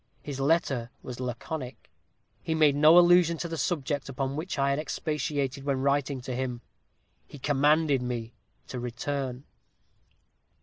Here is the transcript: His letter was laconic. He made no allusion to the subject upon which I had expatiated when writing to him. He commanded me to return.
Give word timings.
His 0.23 0.39
letter 0.39 0.89
was 1.03 1.19
laconic. 1.19 1.91
He 2.41 2.55
made 2.55 2.75
no 2.75 2.97
allusion 2.97 3.37
to 3.37 3.47
the 3.47 3.55
subject 3.55 4.09
upon 4.09 4.35
which 4.35 4.57
I 4.57 4.71
had 4.71 4.79
expatiated 4.79 5.63
when 5.63 5.81
writing 5.83 6.21
to 6.21 6.33
him. 6.35 6.61
He 7.27 7.37
commanded 7.37 8.01
me 8.01 8.33
to 8.69 8.79
return. 8.79 9.43